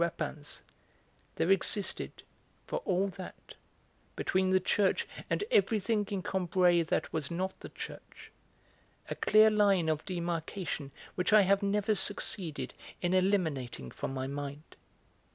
[0.01, 0.63] Rapin's,
[1.35, 2.23] there existed,
[2.65, 3.53] for all that,
[4.15, 8.31] between the church and everything in Combray that was not the church
[9.11, 14.75] a clear line of demarcation which I have never succeeded in eliminating from my mind.